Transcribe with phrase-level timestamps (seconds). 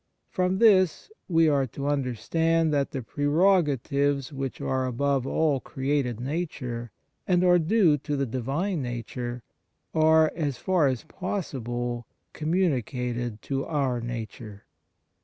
[0.31, 6.89] From this we are to understand that the prerogatives which are above all created nature,
[7.27, 9.43] and are due to the Divine Nature,
[9.93, 14.65] are, as far as possible, communicated to our nature.